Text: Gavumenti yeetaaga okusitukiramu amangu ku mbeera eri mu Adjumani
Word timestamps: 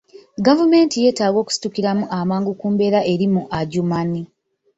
Gavumenti 0.45 0.95
yeetaaga 1.03 1.37
okusitukiramu 1.43 2.05
amangu 2.19 2.51
ku 2.59 2.67
mbeera 2.73 2.99
eri 3.13 3.27
mu 3.33 3.41
Adjumani 3.59 4.21